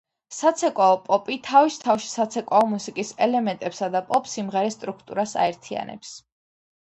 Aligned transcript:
საცეკვაო 0.35 0.93
პოპი 1.09 1.35
თავის 1.47 1.75
თავში 1.83 2.09
საცეკვაო 2.13 2.65
მუსიკის 2.71 3.11
ელემენტებსა 3.27 3.91
და 3.97 4.01
პოპ 4.09 4.29
სიმღერის 4.33 4.79
სტრუქტურას 4.79 5.37
აერთიენებს. 5.45 6.17